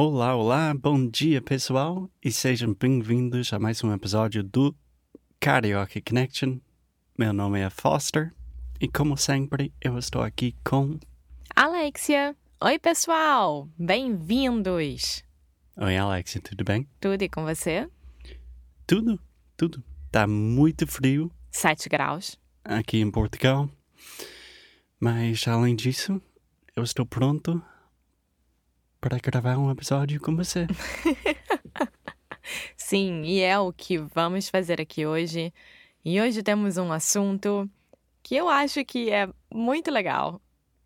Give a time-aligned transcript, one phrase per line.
[0.00, 4.72] Olá, olá, bom dia pessoal e sejam bem-vindos a mais um episódio do
[5.40, 6.60] Karaoke Connection.
[7.18, 8.32] Meu nome é Foster
[8.80, 11.00] e, como sempre, eu estou aqui com.
[11.52, 12.36] Alexia!
[12.60, 13.68] Oi, pessoal!
[13.76, 15.24] Bem-vindos!
[15.76, 16.86] Oi, Alexia, tudo bem?
[17.00, 17.90] Tudo e com você?
[18.86, 19.20] Tudo,
[19.56, 19.82] tudo.
[20.12, 22.38] Tá muito frio 7 graus.
[22.64, 23.68] aqui em Portugal,
[25.00, 26.22] mas além disso,
[26.76, 27.60] eu estou pronto
[29.00, 30.66] para gravar um episódio com você.
[32.76, 35.52] Sim, e é o que vamos fazer aqui hoje.
[36.04, 37.68] E hoje temos um assunto
[38.22, 40.40] que eu acho que é muito legal.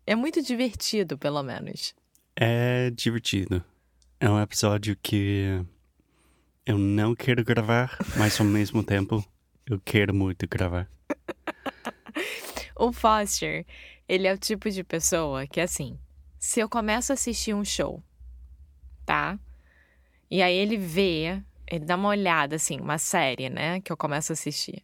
[0.05, 1.95] É muito divertido, pelo menos.
[2.35, 3.63] É divertido.
[4.19, 5.65] É um episódio que
[6.65, 9.25] eu não quero gravar, mas ao mesmo tempo
[9.65, 10.89] eu quero muito gravar.
[12.75, 13.65] O Foster,
[14.09, 15.97] ele é o tipo de pessoa que, assim,
[16.43, 18.03] se eu começo a assistir um show,
[19.05, 19.39] tá?
[20.29, 23.79] E aí ele vê, ele dá uma olhada, assim, uma série, né?
[23.79, 24.83] Que eu começo a assistir.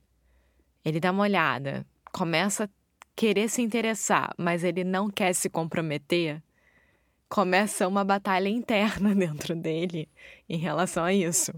[0.86, 2.70] Ele dá uma olhada, começa a
[3.14, 6.42] querer se interessar, mas ele não quer se comprometer.
[7.28, 10.08] Começa uma batalha interna dentro dele
[10.48, 11.52] em relação a isso.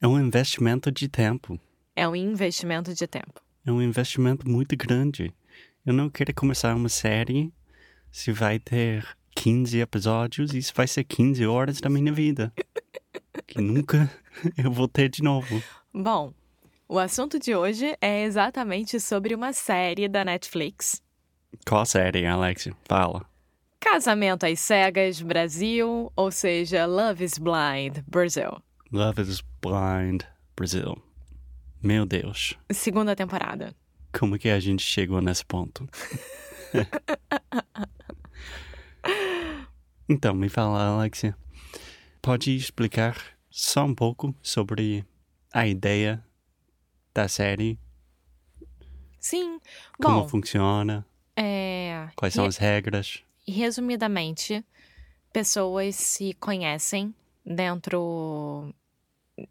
[0.00, 1.58] É um investimento de tempo.
[1.96, 3.42] É um investimento de tempo.
[3.66, 5.34] É um investimento muito grande.
[5.84, 7.52] Eu não quero começar uma série
[8.12, 9.04] se vai ter
[9.44, 12.50] 15 episódios e isso vai ser 15 horas da minha vida.
[13.46, 14.10] Que nunca
[14.56, 15.62] eu vou ter de novo.
[15.92, 16.32] Bom,
[16.88, 21.02] o assunto de hoje é exatamente sobre uma série da Netflix.
[21.68, 22.74] Qual série, Alexia?
[22.88, 23.26] Fala.
[23.78, 28.62] Casamento às Cegas, Brasil, ou seja, Love is Blind, Brasil.
[28.90, 30.22] Love is Blind
[30.56, 30.96] Brasil.
[31.82, 33.76] Meu Deus, Segunda temporada.
[34.18, 35.86] como que a gente chegou nesse ponto?
[40.08, 41.36] então, me fala, Alexia.
[42.22, 43.16] Pode explicar
[43.50, 45.04] só um pouco sobre
[45.52, 46.24] a ideia
[47.14, 47.78] da série?
[49.20, 49.58] Sim,
[50.02, 51.06] Como bom, funciona?
[51.36, 53.22] é, Quais são as regras?
[53.46, 54.64] resumidamente,
[55.32, 57.14] pessoas se conhecem
[57.44, 58.74] dentro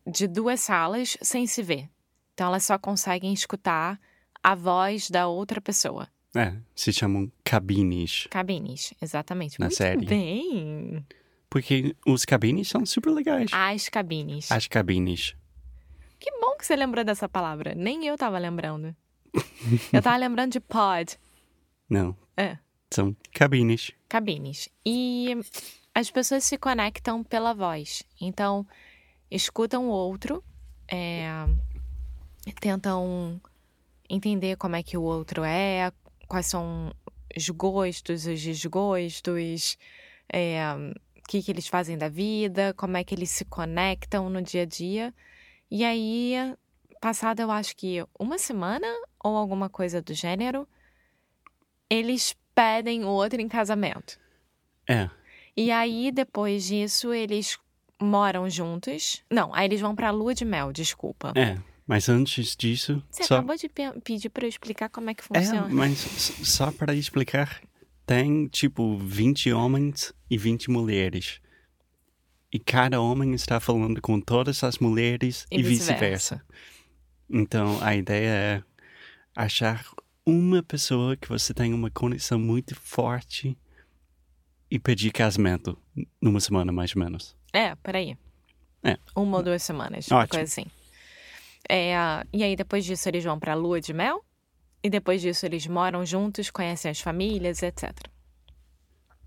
[0.08, 1.90] de duas salas sem se ver.
[2.34, 4.00] Então elas só conseguem escutar
[4.42, 6.08] a voz da outra pessoa.
[6.35, 8.27] É, se chamam cabines.
[8.29, 9.59] Cabines, exatamente.
[9.59, 10.05] Na Muito série.
[10.05, 11.05] bem.
[11.49, 13.51] Porque os cabines são super legais.
[13.53, 14.51] As cabines.
[14.51, 15.35] As cabines.
[16.19, 17.75] Que bom que você lembrou dessa palavra.
[17.75, 18.95] Nem eu tava lembrando.
[19.94, 21.19] eu tava lembrando de pod.
[21.89, 22.57] Não, É,
[22.91, 23.91] são cabines.
[24.09, 24.69] cabines.
[24.83, 25.38] E
[25.94, 28.01] as pessoas se conectam pela voz.
[28.19, 28.65] Então,
[29.29, 30.44] escutam o outro,
[30.88, 31.27] é,
[32.59, 33.39] tentam
[34.09, 35.91] entender como é que o outro é,
[36.28, 36.94] quais são
[37.35, 39.78] os gostos, os desgostos,
[40.31, 40.61] é,
[41.17, 44.63] o que, que eles fazem da vida, como é que eles se conectam no dia
[44.63, 45.13] a dia.
[45.69, 46.35] E aí,
[47.01, 48.88] passada eu acho que uma semana
[49.23, 50.67] ou alguma coisa do gênero,
[51.89, 54.19] eles pedem o outro em casamento.
[54.88, 55.09] É,
[55.56, 57.57] E aí, depois disso, eles
[58.01, 59.23] moram juntos.
[59.29, 61.33] Não, aí eles vão pra lua de mel, desculpa.
[61.35, 61.57] é.
[61.85, 63.35] Mas antes disso, Você só...
[63.35, 65.67] acabou de pe- pedir pra eu explicar como é que É, funciona.
[65.69, 67.62] mas s- só para explicar,
[68.06, 71.41] tem tipo 20 homens e 20 mulheres.
[72.51, 76.35] E cada homem está falando com todas as mulheres E e, vice-versa.
[76.35, 76.45] vice-versa.
[77.30, 78.63] Então a ideia é
[79.36, 79.86] achar
[80.25, 83.57] uma pessoa que você tem uma conexão muito forte
[84.71, 85.77] e pedir casamento
[86.21, 87.36] numa semana mais ou menos.
[87.51, 88.18] É, peraí.
[88.83, 88.97] É.
[89.15, 90.38] Uma ou duas semanas, uma Ótimo.
[90.39, 90.65] coisa assim.
[91.69, 91.94] É,
[92.31, 94.24] e aí, depois disso, eles vão pra lua de mel.
[94.83, 97.92] E depois disso, eles moram juntos, conhecem as famílias, etc.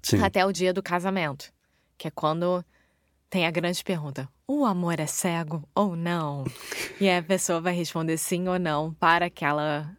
[0.03, 0.23] Sim.
[0.23, 1.53] Até o dia do casamento,
[1.97, 2.65] que é quando
[3.31, 6.45] tem a grande pergunta: o amor é cego ou não?
[7.01, 9.97] e a pessoa vai responder sim ou não para aquela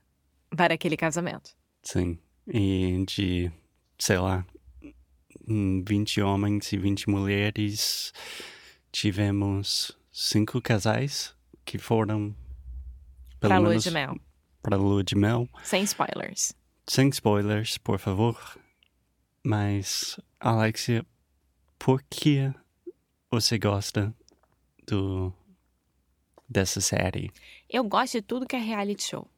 [0.55, 1.51] para aquele casamento.
[1.83, 2.19] Sim.
[2.47, 3.51] E de,
[3.99, 4.45] sei lá,
[5.47, 8.13] hum, 20 homens e 20 mulheres,
[8.91, 11.36] tivemos cinco casais
[11.67, 12.33] que foram
[13.39, 14.15] pelo Pra lua menos de mel.
[14.63, 15.47] para lua de mel.
[15.63, 16.53] Sem spoilers.
[16.87, 18.57] Sem spoilers, por favor.
[19.43, 21.05] Mas, Alexia,
[21.77, 22.51] por que
[23.29, 24.13] você gosta
[24.87, 25.33] do
[26.49, 27.31] dessa série?
[27.69, 29.29] Eu gosto de tudo que é reality show.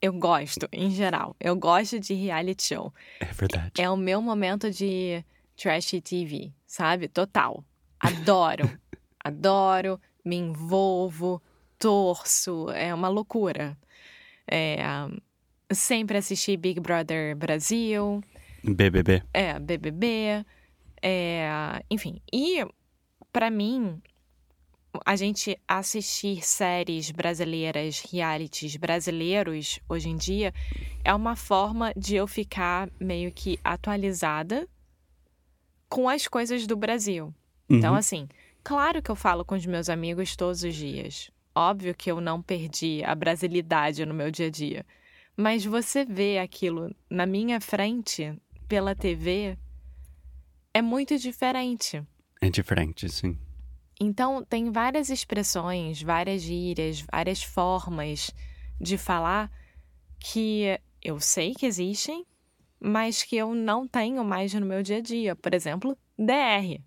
[0.00, 1.36] Eu gosto, em geral.
[1.38, 2.94] Eu gosto de reality show.
[3.20, 3.72] É verdade.
[3.80, 5.22] É o meu momento de
[5.56, 7.08] trash TV, sabe?
[7.08, 7.62] Total.
[8.00, 8.70] Adoro.
[9.22, 11.40] Adoro, me envolvo,
[11.78, 12.70] torço.
[12.70, 13.76] É uma loucura.
[14.50, 14.78] É,
[15.72, 18.22] sempre assisti Big Brother Brasil.
[18.62, 19.22] BBB.
[19.32, 20.44] É, BBB.
[21.02, 22.20] É, enfim.
[22.32, 22.64] E,
[23.32, 24.00] pra mim,
[25.06, 30.52] a gente assistir séries brasileiras, realities brasileiros, hoje em dia,
[31.04, 34.68] é uma forma de eu ficar meio que atualizada
[35.88, 37.32] com as coisas do Brasil.
[37.70, 37.98] Então, Uhum.
[37.98, 38.28] assim,
[38.62, 41.30] claro que eu falo com os meus amigos todos os dias.
[41.54, 44.86] Óbvio que eu não perdi a brasilidade no meu dia a dia.
[45.36, 48.36] Mas você vê aquilo na minha frente,
[48.68, 49.56] pela TV,
[50.74, 52.02] é muito diferente.
[52.40, 53.38] É diferente, sim.
[54.00, 58.32] Então, tem várias expressões, várias gírias, várias formas
[58.80, 59.50] de falar
[60.20, 62.24] que eu sei que existem,
[62.78, 65.34] mas que eu não tenho mais no meu dia a dia.
[65.34, 66.80] Por exemplo, DR.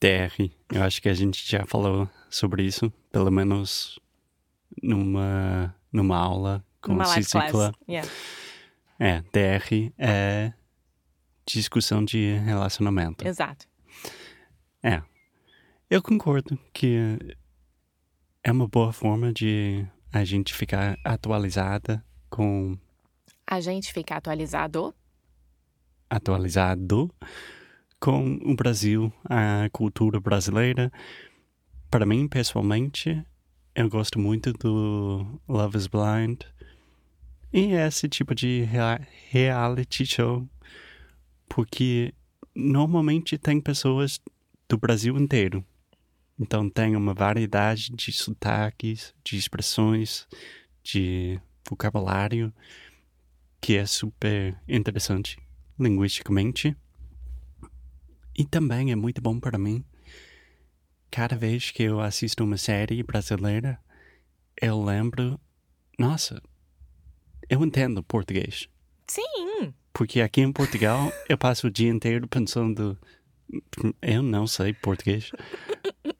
[0.00, 0.50] DR.
[0.72, 3.98] Eu acho que a gente já falou sobre isso, pelo menos
[4.82, 7.50] numa, numa aula com Numa Cicla.
[7.50, 7.74] class.
[7.88, 8.10] Yeah.
[8.98, 10.52] É, DR é
[11.46, 13.26] discussão de relacionamento.
[13.26, 13.66] Exato.
[14.82, 15.02] É.
[15.88, 17.18] Eu concordo que
[18.44, 22.78] é uma boa forma de a gente ficar atualizada com
[23.46, 24.94] A gente fica atualizado.
[26.08, 27.12] atualizado
[28.00, 30.90] com o Brasil, a cultura brasileira.
[31.90, 33.22] Para mim, pessoalmente,
[33.74, 36.40] eu gosto muito do Love is Blind
[37.52, 40.48] e esse tipo de rea- reality show,
[41.48, 42.14] porque
[42.54, 44.18] normalmente tem pessoas
[44.68, 45.64] do Brasil inteiro.
[46.38, 50.26] Então tem uma variedade de sotaques, de expressões,
[50.82, 51.38] de
[51.68, 52.52] vocabulário
[53.60, 55.36] que é super interessante
[55.78, 56.74] linguisticamente.
[58.36, 59.84] E também é muito bom para mim.
[61.10, 63.78] Cada vez que eu assisto uma série brasileira,
[64.60, 65.38] eu lembro,
[65.98, 66.40] nossa,
[67.48, 68.68] eu entendo português.
[69.06, 69.74] Sim.
[69.92, 72.96] Porque aqui em Portugal eu passo o dia inteiro pensando,
[74.00, 75.32] eu não sei português.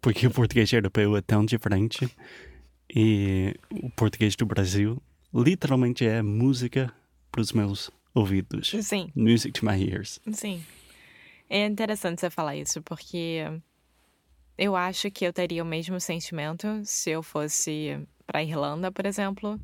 [0.00, 2.08] Porque o português europeu é tão diferente.
[2.92, 5.00] E o português do Brasil
[5.32, 6.92] literalmente é música
[7.30, 8.72] para os meus ouvidos.
[8.82, 9.12] Sim.
[9.14, 10.18] Music to my ears.
[10.32, 10.64] Sim.
[11.52, 13.42] É interessante você falar isso, porque
[14.56, 19.58] eu acho que eu teria o mesmo sentimento se eu fosse para Irlanda, por exemplo,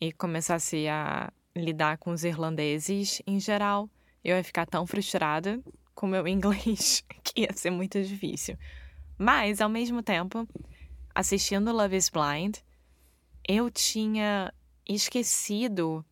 [0.00, 3.88] e começasse a lidar com os irlandeses em geral.
[4.24, 5.62] Eu ia ficar tão frustrada
[5.94, 8.58] com meu inglês que ia ser muito difícil.
[9.16, 10.48] Mas, ao mesmo tempo,
[11.14, 12.56] assistindo Love is Blind,
[13.48, 14.52] eu tinha
[14.84, 16.04] esquecido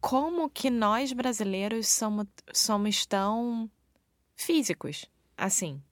[0.00, 3.68] como que nós brasileiros somos, somos tão
[4.38, 5.04] físicos,
[5.36, 5.82] assim.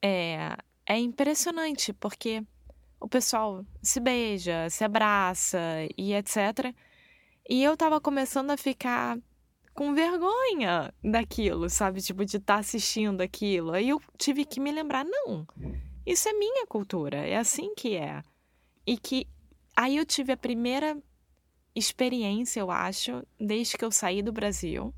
[0.00, 2.44] É, é impressionante, porque
[3.00, 5.58] o pessoal se beija, se abraça
[5.96, 6.74] e etc.
[7.48, 9.18] E eu tava começando a ficar
[9.72, 12.00] com vergonha daquilo, sabe?
[12.00, 13.72] Tipo, de estar assistindo aquilo.
[13.72, 15.46] Aí eu tive que me lembrar, não,
[16.06, 18.22] isso é minha cultura, é assim que é.
[18.86, 19.26] E que
[19.74, 20.96] aí eu tive a primeira
[21.74, 24.94] experiência, eu acho, desde que eu saí do Brasil,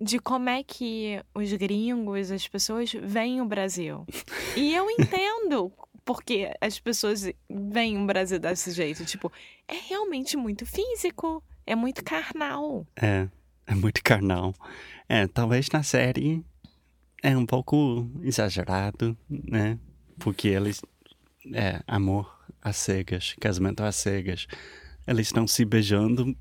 [0.00, 4.06] de como é que os gringos, as pessoas veem o Brasil.
[4.56, 5.72] E eu entendo
[6.04, 9.04] porque as pessoas veem o Brasil desse jeito.
[9.04, 9.30] Tipo,
[9.66, 12.86] é realmente muito físico, é muito carnal.
[12.96, 13.28] É,
[13.66, 14.54] é muito carnal.
[15.08, 16.44] É, talvez na série
[17.22, 19.78] é um pouco exagerado, né?
[20.18, 20.80] Porque eles.
[21.52, 24.46] É, amor às cegas, casamento às cegas.
[25.06, 26.36] Eles estão se beijando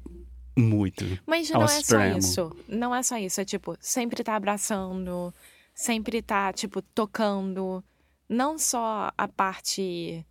[0.56, 1.04] muito.
[1.26, 2.18] Mas Ao não é só extremo.
[2.18, 2.58] isso.
[2.68, 3.42] Não é só isso.
[3.42, 5.34] É tipo, sempre tá abraçando,
[5.74, 7.84] sempre tá, tipo, tocando.
[8.28, 10.26] Não só a parte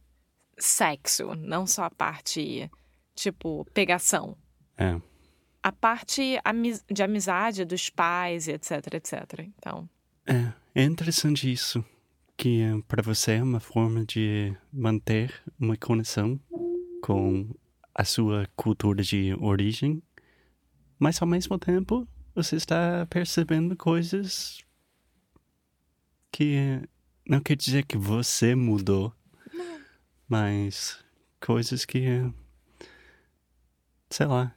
[0.58, 2.70] sexo, não só a parte,
[3.14, 4.36] tipo, pegação.
[4.76, 5.00] É.
[5.62, 6.38] A parte
[6.90, 9.40] de amizade dos pais, etc, etc.
[9.58, 9.88] Então,
[10.26, 11.84] É, é interessante isso.
[12.36, 16.38] Que para você é uma forma de manter uma conexão
[17.00, 17.48] com
[17.94, 20.02] a sua cultura de origem,
[20.98, 24.62] mas ao mesmo tempo você está percebendo coisas
[26.32, 26.80] que
[27.28, 29.12] não quer dizer que você mudou,
[29.52, 29.80] Não.
[30.28, 30.98] mas
[31.40, 32.04] coisas que,
[34.10, 34.54] sei lá,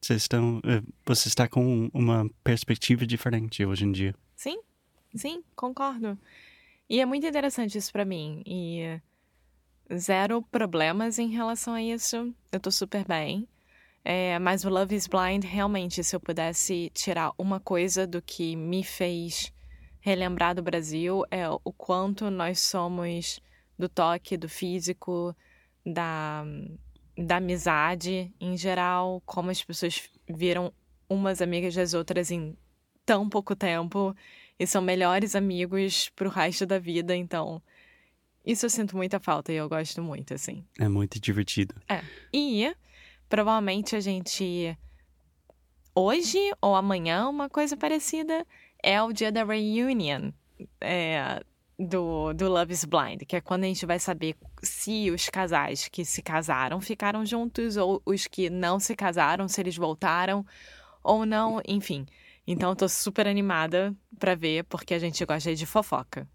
[0.00, 4.14] você, estão, eh, você está com uma perspectiva diferente hoje em dia.
[4.34, 4.58] Sim,
[5.14, 6.18] sim, concordo.
[6.88, 8.42] E é muito interessante isso pra mim.
[8.46, 8.98] E
[9.94, 12.34] zero problemas em relação a isso.
[12.50, 13.46] Eu tô super bem.
[14.04, 18.56] É, mas o Love is Blind, realmente, se eu pudesse tirar uma coisa do que
[18.56, 19.52] me fez
[20.00, 23.40] relembrar do Brasil, é o quanto nós somos
[23.78, 25.36] do toque, do físico,
[25.84, 26.44] da,
[27.16, 30.72] da amizade em geral, como as pessoas viram
[31.08, 32.56] umas amigas das outras em
[33.04, 34.14] tão pouco tempo
[34.58, 37.62] e são melhores amigos pro resto da vida, então
[38.44, 40.64] isso eu sinto muita falta e eu gosto muito, assim.
[40.78, 41.74] É muito divertido.
[42.32, 42.74] E
[43.28, 44.76] provavelmente a gente
[45.94, 48.46] hoje ou amanhã uma coisa parecida
[48.82, 50.30] é o dia da reunion
[50.80, 51.42] é,
[51.78, 55.88] do, do Love is Blind, que é quando a gente vai saber se os casais
[55.88, 60.44] que se casaram ficaram juntos ou os que não se casaram, se eles voltaram
[61.02, 62.06] ou não, enfim.
[62.46, 66.26] Então tô super animada pra ver, porque a gente gosta de fofoca.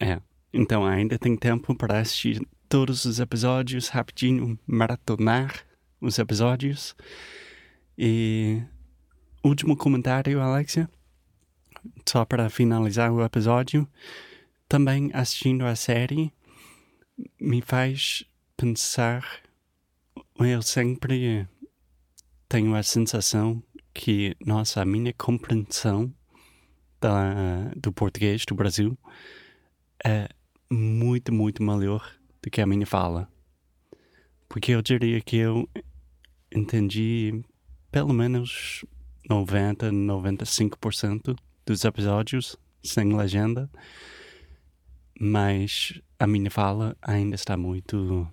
[0.00, 0.20] É.
[0.52, 5.64] Então ainda tem tempo para assistir todos os episódios rapidinho, maratonar
[6.02, 6.94] os episódios.
[7.96, 8.60] E
[9.42, 10.90] último comentário, Alexia.
[12.06, 13.88] Só para finalizar o episódio.
[14.68, 16.32] Também assistindo a série
[17.40, 18.24] me faz
[18.56, 19.24] pensar.
[20.38, 21.46] Eu sempre
[22.48, 23.62] tenho a sensação
[23.94, 26.12] que, nossa, a minha compreensão
[27.00, 28.98] da, do português do Brasil
[30.04, 30.28] é
[30.70, 33.28] muito, muito melhor do que a minha fala.
[34.48, 35.68] Porque eu diria que eu
[36.54, 37.42] entendi
[37.90, 38.84] pelo menos
[39.28, 43.70] 90, 95% dos episódios sem legenda,
[45.18, 48.28] mas a minha fala ainda está muito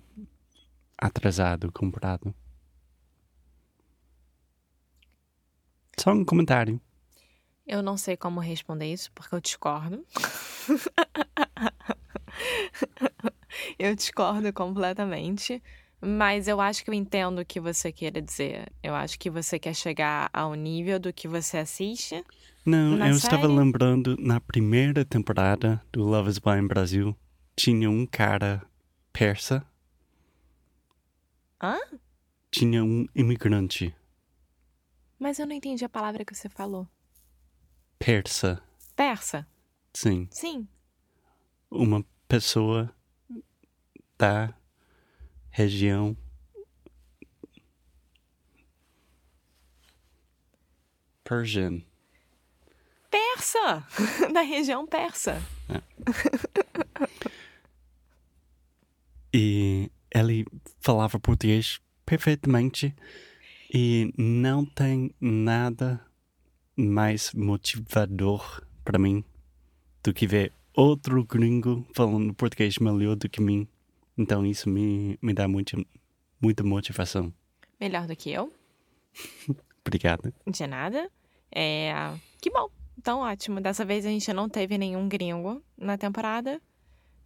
[0.97, 2.33] atrasado comparado.
[5.99, 6.81] Só um comentário.
[7.67, 10.03] Eu não sei como responder isso, porque eu discordo.
[13.77, 15.61] eu discordo completamente.
[16.01, 18.71] Mas eu acho que eu entendo o que você quer dizer.
[18.81, 22.23] Eu acho que você quer chegar ao nível do que você assiste.
[22.65, 23.53] Não, eu estava série?
[23.59, 27.15] lembrando na primeira temporada do Love is Blind Brasil,
[27.55, 28.61] tinha um cara
[29.11, 29.65] persa,
[31.61, 31.77] Hã?
[32.51, 33.93] tinha um imigrante
[35.17, 36.87] Mas eu não entendi a palavra que você falou.
[37.97, 38.61] persa,
[38.95, 39.45] Persa?
[39.93, 40.67] sim, Sim.
[41.71, 42.93] uma pessoa
[44.17, 44.53] da
[45.59, 46.15] região
[51.21, 51.81] Persian.
[53.11, 53.85] Persa!
[54.33, 55.41] da região persa.
[59.33, 60.45] E ele
[60.79, 62.95] falava português perfeitamente
[63.71, 65.99] e não tem nada
[66.75, 69.25] mais motivador para mim
[70.01, 73.67] do que ver outro gringo falando português melhor do que mim.
[74.19, 75.81] Então isso me, me dá muito,
[76.41, 77.33] muita motivação.
[77.79, 78.51] Melhor do que eu.
[79.79, 80.33] Obrigado.
[80.45, 81.09] De nada.
[81.49, 81.93] É.
[82.41, 82.69] Que bom.
[82.97, 83.61] Então, ótimo.
[83.61, 86.61] Dessa vez a gente não teve nenhum gringo na temporada.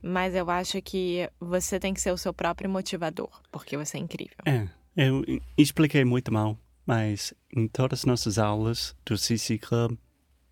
[0.03, 4.01] Mas eu acho que você tem que ser o seu próprio motivador, porque você é
[4.01, 4.37] incrível.
[4.45, 5.23] É, eu
[5.57, 9.97] expliquei muito mal, mas em todas as nossas aulas do CC Club,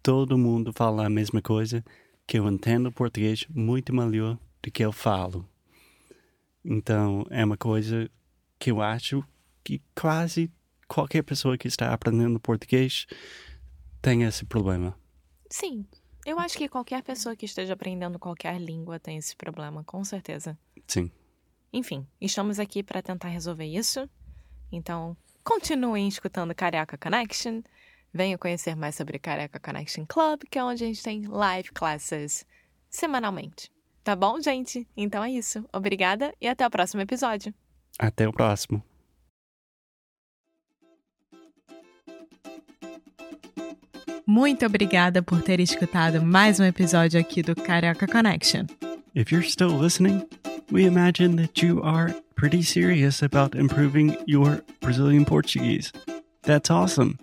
[0.02, 1.84] todo mundo fala a mesma coisa,
[2.26, 5.46] que eu entendo português muito melhor do que eu falo.
[6.64, 8.10] Então, é uma coisa
[8.60, 9.24] que eu acho
[9.64, 10.52] que quase
[10.88, 13.08] qualquer pessoa que está aprendendo português
[14.02, 14.98] tem esse problema.
[15.50, 15.86] Sim.
[16.26, 20.58] Eu acho que qualquer pessoa que esteja aprendendo qualquer língua tem esse problema, com certeza.
[20.88, 21.12] Sim.
[21.74, 24.08] Enfim, estamos aqui para tentar resolver isso.
[24.72, 27.62] Então, continuem escutando Carioca Connection.
[28.14, 32.46] Venham conhecer mais sobre Carioca Connection Club, que é onde a gente tem live classes
[32.90, 33.72] semanalmente.
[34.04, 34.88] Tá bom, gente?
[34.98, 35.64] Então é isso.
[35.72, 37.54] Obrigada e até o próximo episódio.
[38.00, 38.84] Até o próximo.
[44.26, 48.66] Muito obrigada por ter escutado mais um episódio aqui do Carioca Connection.
[49.14, 50.26] If you're still listening,
[50.72, 55.92] we imagine that you are pretty serious about improving your Brazilian Portuguese.
[56.44, 57.20] That's awesome.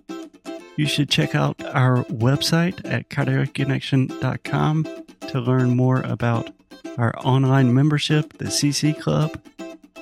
[0.77, 4.87] You should check out our website at cariocaconnection.com
[5.29, 6.51] to learn more about
[6.99, 9.41] our online membership, the CC Club,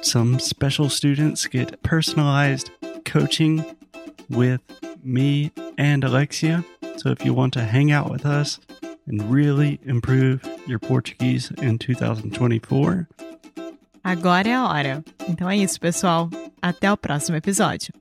[0.00, 2.70] some special students get personalized
[3.04, 3.64] coaching
[4.28, 4.60] with
[5.04, 6.64] me and Alexia.
[6.96, 8.58] So if you want to hang out with us
[9.06, 13.06] and really improve your Portuguese in 2024,
[14.02, 15.04] agora é a hora.
[15.28, 16.30] Então é isso, pessoal.
[16.62, 17.92] Até o próximo episódio.